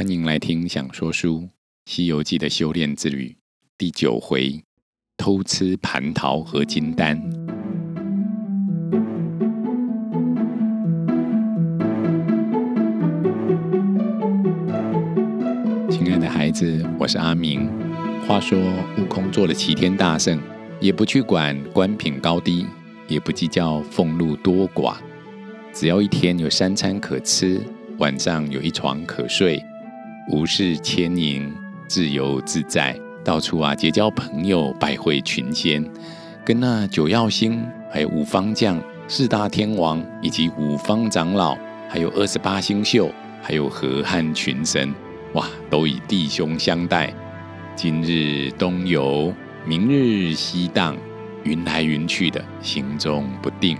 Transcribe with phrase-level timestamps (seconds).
[0.00, 1.40] 欢迎来听《想说书·
[1.84, 3.36] 西游记》的修炼之旅
[3.76, 4.64] 第九回：
[5.18, 7.20] 偷吃蟠桃和金丹。
[15.90, 17.68] 亲爱的孩子，我是阿明。
[18.26, 18.58] 话说，
[18.96, 20.40] 悟空做了齐天大圣，
[20.80, 22.64] 也不去管官品高低，
[23.06, 24.96] 也不计较俸禄多寡，
[25.74, 27.60] 只要一天有三餐可吃，
[27.98, 29.62] 晚上有一床可睡。
[30.32, 31.52] 无事牵引，
[31.88, 35.84] 自由自在，到处啊结交朋友，拜会群仙，
[36.44, 43.10] 跟那九曜星，还有五方将、四大天王，以及五方长老，还有二十八星宿，
[43.42, 44.94] 还有河汉群神，
[45.34, 47.12] 哇，都以弟兄相待。
[47.74, 49.34] 今日东游，
[49.66, 50.96] 明日西荡，
[51.42, 53.76] 云来云去的，行踪不定。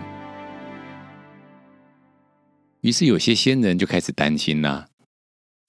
[2.80, 4.86] 于是有些仙人就开始担心啦、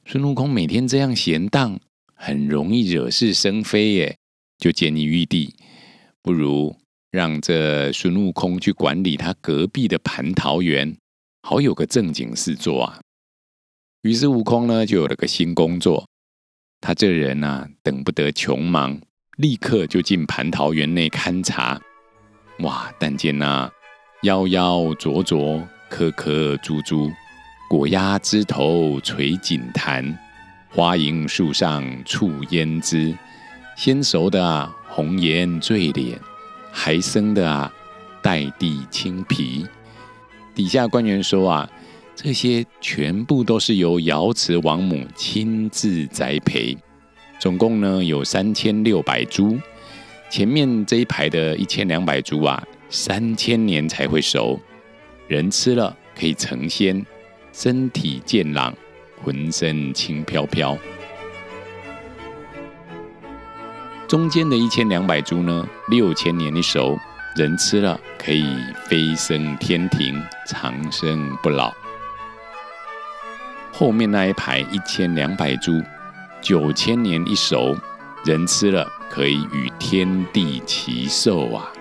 [0.06, 1.80] 孙悟空每天这样闲荡，
[2.16, 4.18] 很容易惹是生非耶。
[4.58, 5.56] 就建议玉帝，
[6.22, 6.76] 不如
[7.12, 10.96] 让这孙悟空去管理他隔壁的蟠桃园，
[11.42, 13.00] 好有个正经事做啊。
[14.02, 16.08] 于是悟空呢，就有了个新工作。
[16.80, 19.00] 他这人呢、啊，等不得穷忙，
[19.38, 21.80] 立刻就进蟠桃园内勘察。
[22.60, 23.72] 哇，但见那
[24.24, 27.12] 夭夭灼灼，颗颗珠珠。
[27.72, 30.20] 果压枝头垂锦坛，
[30.72, 33.18] 花迎树上簇胭脂。
[33.78, 36.18] 先熟的啊，红颜醉脸；
[36.70, 37.72] 还生的啊，
[38.22, 39.66] 黛蒂青皮。
[40.54, 41.70] 底下官员说啊，
[42.14, 46.78] 这些全部都是由瑶池王母亲自栽培，
[47.40, 49.58] 总共呢有三千六百株。
[50.30, 54.60] 前面这一排的一千两百株啊，三千年才会熟，
[55.30, 57.06] 人吃了可以成仙。
[57.54, 58.74] 身体健朗，
[59.22, 60.78] 浑身轻飘飘。
[64.08, 66.98] 中间的一千两百株呢，六千年一熟，
[67.36, 68.46] 人吃了可以
[68.88, 71.74] 飞升天庭，长生不老。
[73.72, 75.82] 后面那一排一千两百株，
[76.42, 77.76] 九千年一熟，
[78.26, 81.72] 人吃了可以与天地齐寿啊！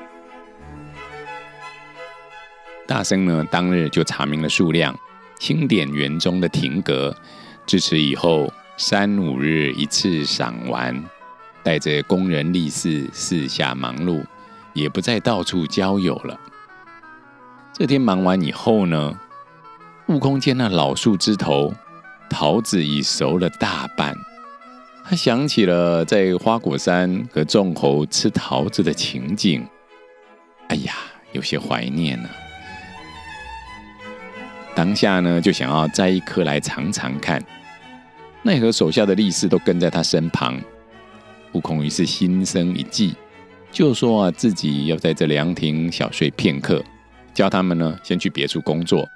[2.86, 4.96] 大圣呢，当日就查明了数量。
[5.40, 7.16] 清点园中的亭阁，
[7.66, 11.02] 自此以后三五日一次赏玩，
[11.62, 14.22] 带着工人力士四下忙碌，
[14.74, 16.38] 也不再到处交友了。
[17.72, 19.18] 这天忙完以后呢，
[20.08, 21.72] 悟空见那老树枝头
[22.28, 24.14] 桃子已熟了大半，
[25.04, 29.66] 他想起了在花果山和众猴吃桃子的情景，
[30.68, 30.94] 哎呀，
[31.32, 32.28] 有些怀念呢、
[34.80, 37.38] 当下呢，就想要摘一颗来尝尝看，
[38.42, 40.58] 奈何手下的力士都跟在他身旁。
[41.52, 43.14] 悟空于是心生一计，
[43.70, 46.82] 就说啊，自己要在这凉亭小睡片刻，
[47.34, 49.06] 叫他们呢先去别处工作。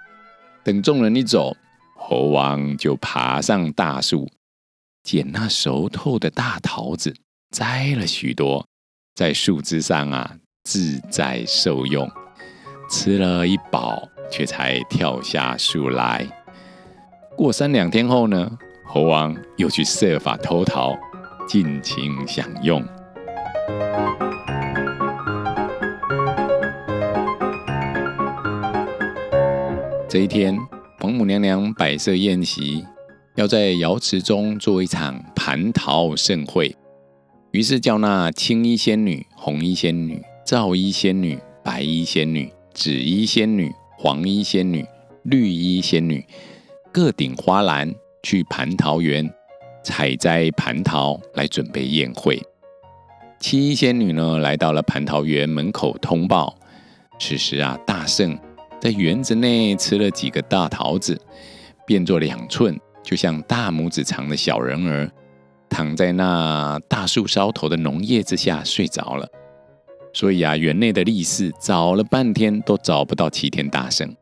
[0.62, 1.56] 等众人一走，
[1.96, 4.30] 猴王就爬上大树，
[5.02, 7.14] 捡那熟透的大桃子，
[7.52, 8.66] 摘了许多，
[9.14, 12.06] 在树枝上啊自在受用，
[12.90, 14.06] 吃了一饱。
[14.30, 16.26] 却才跳下树来。
[17.36, 20.96] 过三两天后呢，猴王又去设法偷桃，
[21.48, 22.84] 尽情享用。
[30.08, 30.56] 这一天，
[31.00, 32.86] 王母娘娘摆设宴席，
[33.34, 36.76] 要在瑶池中做一场蟠桃盛会，
[37.50, 43.72] 于是叫那青衣仙女、红衣仙女、皂衣仙女、白衣仙女、紫衣仙女。
[44.04, 44.86] 黄衣仙女、
[45.22, 46.22] 绿衣仙女
[46.92, 47.90] 各顶花篮
[48.22, 49.32] 去蟠桃园
[49.82, 52.38] 采摘蟠桃，来准备宴会。
[53.40, 56.54] 七仙女呢，来到了蟠桃园门口通报：
[57.18, 58.38] 此时啊，大圣
[58.78, 61.18] 在园子内吃了几个大桃子，
[61.86, 65.10] 变作两寸，就像大拇指长的小人儿，
[65.70, 69.26] 躺在那大树梢头的浓叶之下睡着了。
[70.14, 74.14] 所以啊，园内的力士找了半天都找不到齐天大圣，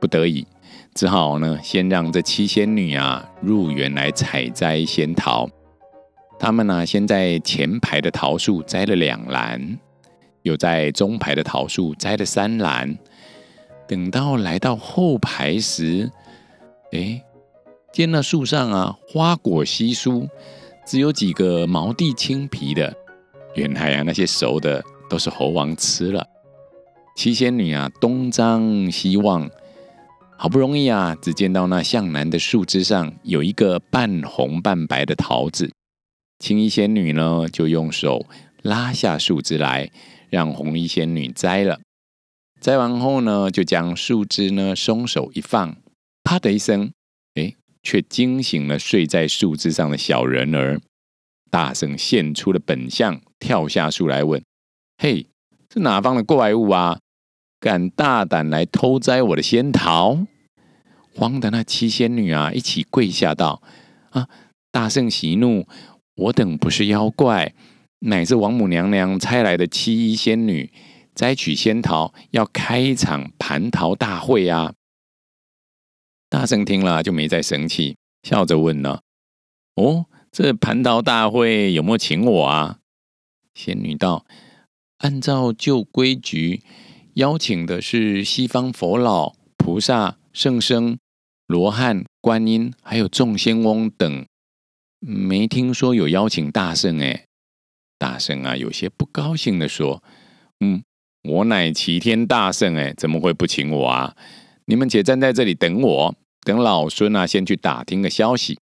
[0.00, 0.44] 不得已
[0.92, 5.48] 只好呢，先让这七仙女啊入园来采摘仙桃。
[6.36, 9.78] 他们呢、先在前排的桃树摘了两篮，
[10.42, 12.98] 又在中排的桃树摘了三篮。
[13.86, 16.10] 等到来到后排时，
[16.92, 17.22] 哎，
[17.92, 20.28] 见那树上啊花果稀疏，
[20.84, 22.92] 只有几个毛地青皮的。
[23.54, 24.82] 原来啊，那些熟的。
[25.10, 26.28] 都是猴王吃了，
[27.16, 29.50] 七仙女啊东张西望，
[30.38, 35.72] 好不容易啊，只见到那向南的树枝上有一个半红半白的桃子，
[36.38, 38.24] 青衣仙女呢就用手
[38.62, 39.90] 拉下树枝来，
[40.30, 41.80] 让红衣仙女摘了。
[42.60, 45.76] 摘完后呢，就将树枝呢松手一放，
[46.22, 46.92] 啪的一声，
[47.34, 50.80] 哎，却惊醒了睡在树枝上的小人儿。
[51.50, 54.40] 大圣现出了本相，跳下树来问
[55.02, 55.26] ：“嘿，
[55.72, 57.00] 是哪方的怪物啊？
[57.58, 60.26] 敢大胆来偷摘我的仙桃？”
[61.16, 63.62] 慌的那七仙女啊，一起跪下道
[64.12, 64.28] ：“啊，
[64.70, 65.66] 大圣息怒，
[66.16, 67.54] 我等不是妖怪，
[68.00, 70.70] 乃是王母娘娘差来的七一仙女，
[71.14, 74.74] 摘取仙桃要开一场蟠桃大会啊！”
[76.28, 79.00] 大圣听了就没再生气，笑着问了
[79.76, 82.80] ：“哦，这蟠桃大会有没有请我啊？”
[83.56, 84.26] 仙女道
[85.00, 86.62] ：“按照旧规矩，
[87.14, 90.98] 邀请的是西方佛老、菩萨、圣僧。”
[91.50, 94.24] 罗汉、观音，还有众仙翁等，
[95.00, 97.24] 没听说有邀请大圣哎。
[97.98, 100.00] 大圣啊，有些不高兴地说
[100.64, 100.84] ：“嗯，
[101.24, 104.14] 我乃齐天大圣哎，怎么会不请我啊？
[104.66, 108.60] 你们且站在这里等我，等老孙啊，先去打听个消息。”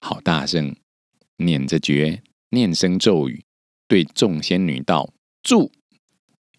[0.00, 0.74] 好，大圣
[1.36, 3.44] 念着诀，念声咒语，
[3.86, 5.12] 对众仙女道
[5.42, 5.72] ：“住！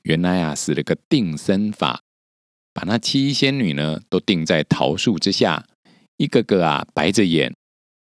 [0.03, 2.01] 原来啊，使了个定身法。”
[2.73, 5.65] 把那七仙女呢，都定在桃树之下，
[6.15, 7.53] 一个个啊白着眼，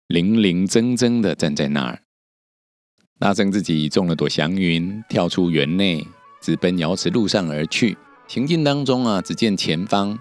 [0.08, 2.02] 零零怔怔的站在那儿。
[3.20, 6.04] 大圣自己中了朵祥云，跳出园内，
[6.42, 7.96] 直奔瑶池路上而去。
[8.26, 10.18] 行进当中啊，只见前方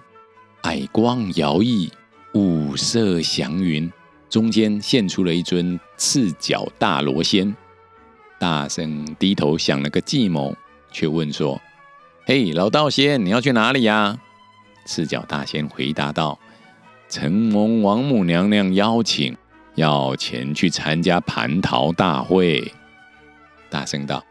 [0.62, 1.90] 矮光摇曳，
[2.34, 3.90] 五色祥云，
[4.30, 7.52] 中间现出了一尊赤脚大罗仙。
[8.38, 10.54] 大圣低头想了个计谋，
[10.92, 11.60] 却问说
[12.26, 14.18] ：“嘿，老道仙，你要去哪里呀？”
[14.86, 16.38] 赤脚大仙回答道
[17.08, 19.36] ：“承蒙王母娘娘邀请，
[19.74, 22.72] 要前去参加蟠桃大会。”
[23.70, 24.22] 大圣道：“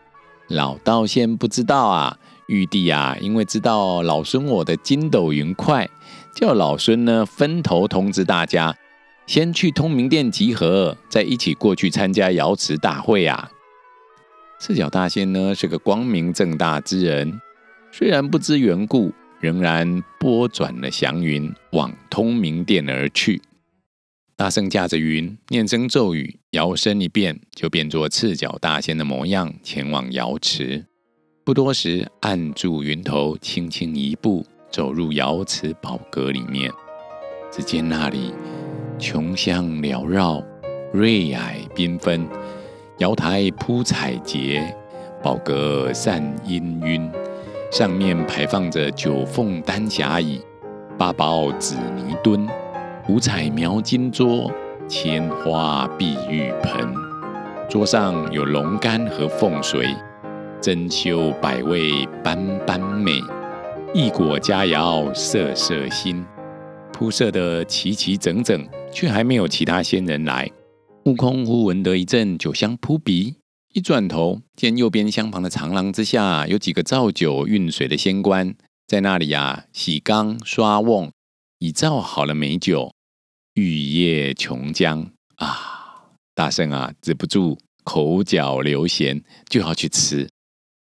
[0.48, 2.18] 老道仙不知道啊，
[2.48, 5.90] 玉帝啊，因为知道老孙我的筋斗云快，
[6.34, 8.76] 叫老孙呢分头通知大家，
[9.26, 13.50] 先去通明殿集合，再一起过去参加瑶池大会啊。”
[14.60, 17.40] 赤脚大仙呢是个光明正大之人，
[17.92, 19.14] 虽然不知缘故。
[19.42, 23.40] 仍然拨转了祥云，往通明殿而去。
[24.36, 30.86] 大圣驾着云，念声咒语，摇身一变，就变作赤脚大仙的模样，前往瑶池。
[31.44, 36.72] 不多时，按住云头，轻轻一步，走入瑶池宝阁里面。
[37.52, 38.34] 只见那里
[38.98, 40.42] 琼香缭绕，
[40.92, 42.28] 瑞霭缤纷，
[43.00, 44.74] 瑶台铺彩洁，
[45.22, 47.12] 宝阁散氤氲。
[47.70, 50.40] 上面排放着九凤丹霞椅、
[50.98, 52.48] 八宝紫泥墩、
[53.10, 54.50] 五彩描金桌、
[54.88, 56.88] 千花碧玉盆。
[57.68, 59.94] 桌上有龙肝和凤髓，
[60.62, 63.20] 珍馐百味般般美，
[63.94, 66.26] 异果佳肴色色新。
[66.94, 70.50] 铺设得齐齐整整，却还没有其他仙人来。
[71.06, 73.36] 悟空忽闻得一阵酒香扑鼻。
[73.74, 78.56] 一转头，见右边厢旁的长廊之下，有几个造酒运水的仙官
[78.88, 81.12] 在那里呀、啊，洗缸刷瓮，
[81.60, 82.92] 已造好了美酒，
[83.54, 86.16] 玉液琼浆啊！
[86.34, 90.28] 大圣啊，止不住口角流涎，就要去吃。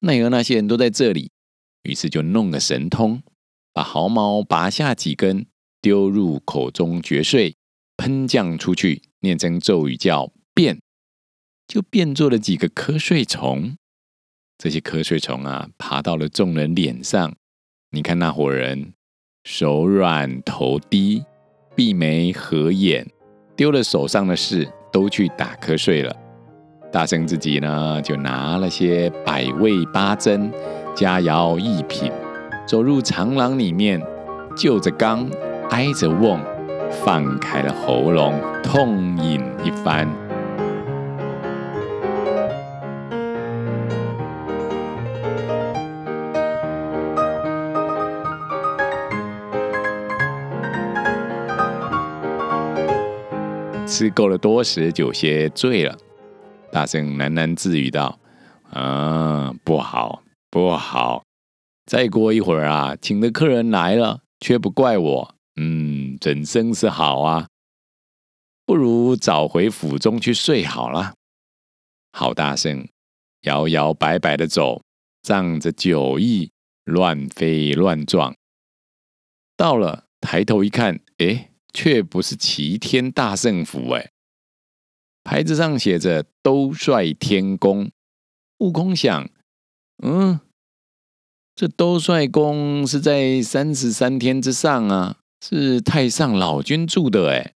[0.01, 1.31] 奈何那些人都在这里，
[1.83, 3.23] 于是就弄个神通，
[3.75, 5.45] 把毫毛拔下几根，
[5.83, 7.55] 丢入口中嚼碎，
[7.97, 10.79] 喷酱出去，念成咒语叫变。
[11.67, 13.77] 就变做了几个瞌睡虫，
[14.57, 17.35] 这些瞌睡虫啊，爬到了众人脸上。
[17.91, 18.93] 你看那伙人
[19.43, 21.25] 手软头低，
[21.75, 23.09] 闭眉合眼，
[23.57, 26.15] 丢了手上的事，都去打瞌睡了。
[26.93, 30.53] 大圣自己呢，就拿了些百味八珍、
[30.95, 32.13] 佳肴异品，
[32.67, 34.01] 走入长廊里面，
[34.57, 35.29] 就着缸，
[35.71, 36.41] 挨着瓮，
[36.91, 40.09] 放开了喉咙，痛饮一番。
[53.87, 55.97] 吃够了多时，就有些醉了。
[56.71, 58.19] 大圣喃喃自语道
[58.71, 61.23] ：“啊，不好，不好！
[61.87, 65.36] 再过一会儿啊，请的客人来了，却不怪我。
[65.57, 67.49] 嗯，怎生是好啊？
[68.65, 71.15] 不如早回府中去睡好了。”
[72.13, 72.89] 好大圣
[73.43, 74.83] 摇摇摆摆的走，
[75.23, 76.51] 仗着酒意
[76.85, 78.35] 乱飞乱撞。
[79.57, 84.11] 到了抬头一看，哎，却不是齐天大圣府，哎，
[85.25, 87.91] 牌子上写着“兜率天宫”。
[88.59, 89.29] 悟空想，
[90.03, 90.41] 嗯，
[91.55, 97.55] 这兜率宫是在三十三天之上啊，是太上老君住的，哎，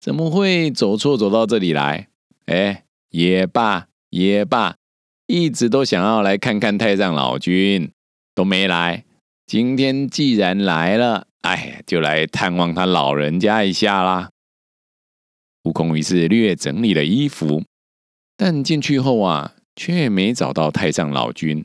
[0.00, 2.08] 怎么会走错走到这里来？
[2.46, 4.76] 哎，也罢也罢，
[5.26, 7.90] 一直都想要来看看太上老君，
[8.34, 9.04] 都没来。
[9.46, 14.30] 今天既然来了，哎，就来探望他老人家一下啦。
[15.64, 17.62] 悟空于是略整理了衣服，
[18.36, 21.64] 但进去后啊，却没找到太上老君，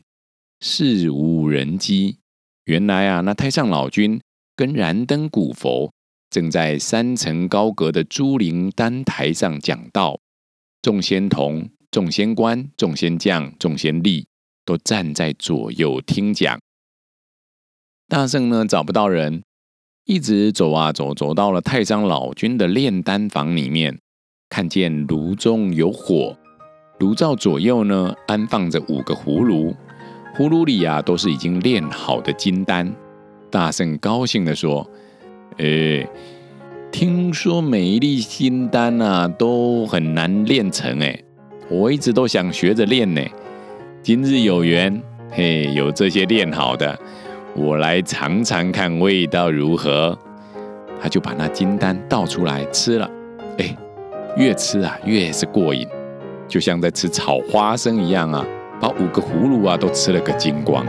[0.61, 2.19] 事无人机。
[2.65, 4.21] 原来啊，那太上老君
[4.59, 5.89] 跟燃灯古佛
[6.29, 10.19] 正在三层高阁的朱灵丹台上讲道。
[10.81, 14.25] 众仙童、众仙官、众仙将、众仙吏
[14.65, 16.59] 都站在左右听讲。
[18.09, 19.43] 大圣呢，找不到人，
[20.03, 23.97] 一直走啊走，走到了太上老君的炼丹房里面，
[24.49, 26.37] 看见炉中有火，
[26.99, 29.73] 炉灶左右呢安放着五个葫芦，
[30.35, 32.93] 葫芦里啊都是已经炼好的金丹。
[33.49, 34.89] 大圣高兴地说
[35.57, 36.07] ：“诶。”
[36.91, 41.17] 听说每一粒金丹啊都很难炼成哎，
[41.69, 43.21] 我一直都想学着炼呢。
[44.01, 46.99] 今日有缘，嘿，有这些炼好的，
[47.55, 50.17] 我来尝尝看味道如何。
[50.99, 53.09] 他就把那金丹倒出来吃了，
[53.59, 53.77] 哎，
[54.35, 55.87] 越吃啊越是过瘾，
[56.47, 58.43] 就像在吃炒花生一样啊，
[58.81, 60.83] 把五个葫芦啊都吃了个精光。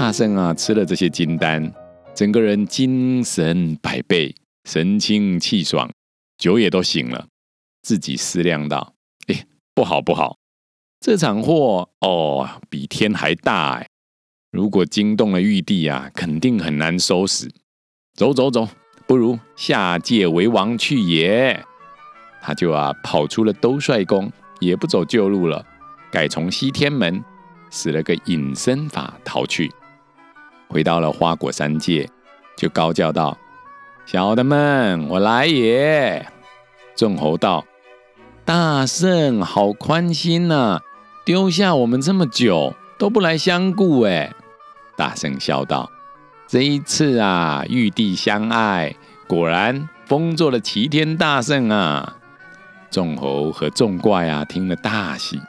[0.00, 1.70] 大圣啊，吃了这些金丹，
[2.14, 5.90] 整个人精神百倍，神清气爽，
[6.38, 7.26] 酒也都醒了。
[7.82, 8.94] 自己思量道
[9.28, 10.38] ：“哎，不好不好，
[11.00, 13.86] 这场祸哦，比天还大哎！
[14.50, 17.50] 如果惊动了玉帝啊，肯定很难收拾。
[18.14, 18.66] 走走走，
[19.06, 21.62] 不如下界为王去也。”
[22.40, 25.62] 他就啊，跑出了兜率宫，也不走旧路了，
[26.10, 27.22] 改从西天门，
[27.70, 29.70] 使了个隐身法逃去。
[30.70, 32.08] 回到了花果山界，
[32.56, 33.36] 就高叫道
[34.06, 36.24] ：“小的们，我来也！”
[36.94, 37.64] 众猴道
[38.46, 40.80] ：“大圣好宽心呐、啊，
[41.24, 44.32] 丢下我们这么久都不来相顾。”哎，
[44.96, 45.90] 大圣笑道
[46.46, 48.94] ：“这一次啊，玉帝相爱，
[49.26, 52.16] 果然封做了齐天大圣啊！”
[52.92, 55.40] 众猴和众怪啊，听了大喜，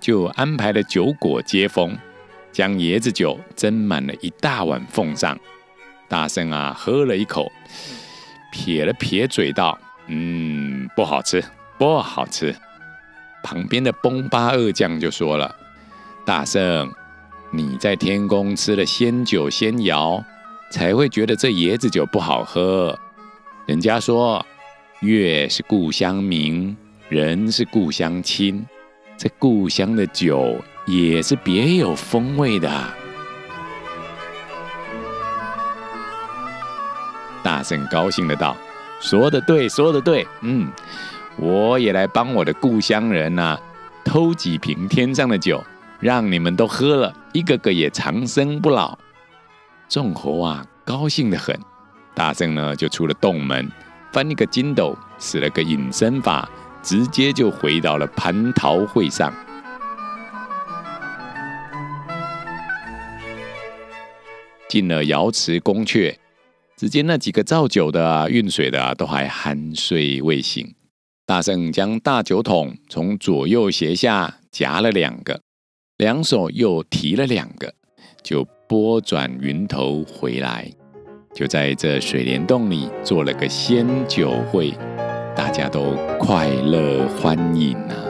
[0.00, 1.96] 就安排了酒果接风。
[2.56, 5.38] 将椰子酒斟满了一大碗奉上，
[6.08, 7.52] 大圣啊喝了一口，
[8.50, 11.44] 撇了撇嘴道：“嗯，不好吃，
[11.76, 12.56] 不好吃。”
[13.44, 15.54] 旁边的崩巴二将就说了
[16.24, 16.90] ：“大圣，
[17.50, 20.24] 你在天宫吃了仙酒仙肴，
[20.70, 22.98] 才会觉得这椰子酒不好喝。
[23.66, 24.42] 人家说，
[25.00, 26.74] 月是故乡明，
[27.10, 28.64] 人是故乡亲，
[29.18, 32.70] 这故乡的酒。”也是别有风味的。
[37.42, 38.56] 大圣高兴的道
[39.00, 40.68] ：“说的对，说的对，嗯，
[41.36, 43.58] 我也来帮我的故乡人呐、
[44.04, 45.62] 偷几瓶天上的酒，
[46.00, 48.96] 让你们都喝了，一个个也长生不老。”
[49.88, 51.56] 众猴啊，高兴的很。
[52.14, 53.70] 大圣呢，就出了洞门，
[54.12, 56.48] 翻一个筋斗，使了个隐身法，
[56.82, 59.32] 直接就回到了蟠桃会上。
[64.68, 66.14] 进了瑶池宫阙，
[66.76, 70.74] 只见那几个造酒的啊、运水的啊，都还酣睡未醒。
[71.24, 75.40] 大圣将大酒桶从左右斜下夹了两个，
[75.96, 77.74] 两手又提了两个，
[78.22, 80.70] 就拨转云头回来，
[81.34, 84.72] 就在这水帘洞里做了个仙酒会，
[85.34, 88.05] 大家都快乐欢饮啊。